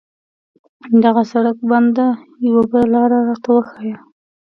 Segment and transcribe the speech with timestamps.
[1.03, 2.07] دغه سړک بند ده،
[2.47, 3.97] یوه بله لار راته وښایه.